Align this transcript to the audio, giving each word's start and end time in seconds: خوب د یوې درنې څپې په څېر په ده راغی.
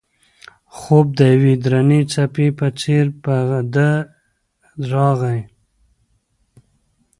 خوب 0.77 1.07
د 1.19 1.19
یوې 1.33 1.53
درنې 1.63 2.01
څپې 2.11 2.47
په 2.59 2.67
څېر 2.79 3.05
په 3.23 3.35
ده 3.73 3.89
راغی. 4.91 5.41